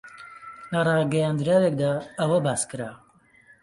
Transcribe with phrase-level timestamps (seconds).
[0.71, 2.91] لە ڕاگەیەندراوێکدا ئەوە باس کرا